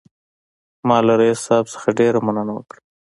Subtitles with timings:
[0.87, 2.79] ما له رییس صاحب څخه ډېره مننه وکړه.